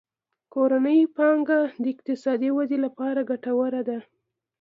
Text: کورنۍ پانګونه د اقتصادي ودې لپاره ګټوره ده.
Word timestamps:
کورنۍ 0.53 0.99
پانګونه 1.15 1.71
د 1.83 1.85
اقتصادي 1.93 2.49
ودې 2.53 2.77
لپاره 2.85 3.27
ګټوره 3.29 3.81
ده. 3.89 3.97